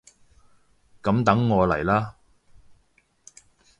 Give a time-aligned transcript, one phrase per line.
[1.03, 2.13] 噉等我嚟喇！